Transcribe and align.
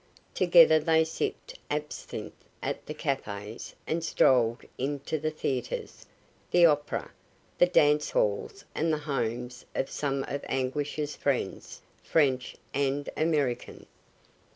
Together 0.33 0.79
they 0.79 1.03
sipped 1.03 1.53
absinthe 1.69 2.33
at 2.63 2.83
the 2.87 2.93
cafes 2.95 3.75
and 3.85 4.03
strolled 4.03 4.63
into 4.79 5.19
the 5.19 5.29
theaters, 5.29 6.07
the 6.49 6.65
opera, 6.65 7.11
the 7.59 7.67
dance 7.67 8.09
halls 8.09 8.65
and 8.73 8.91
the 8.91 8.97
homes 8.97 9.63
of 9.75 9.91
some 9.91 10.23
of 10.23 10.43
Anguish's 10.49 11.15
friends, 11.15 11.83
French 12.01 12.55
and 12.73 13.11
American. 13.15 13.85